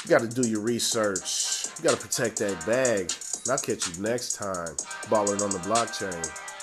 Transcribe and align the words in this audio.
You 0.05 0.11
got 0.11 0.23
to 0.23 0.29
do 0.29 0.49
your 0.49 0.61
research. 0.61 1.67
You 1.79 1.85
got 1.85 1.99
to 1.99 2.01
protect 2.01 2.39
that 2.39 2.65
bag. 2.67 3.13
And 3.45 3.53
I'll 3.53 3.59
catch 3.59 3.89
you 3.89 4.03
next 4.03 4.37
time, 4.37 4.75
balling 5.11 5.43
on 5.43 5.51
the 5.51 5.59
blockchain. 5.59 6.54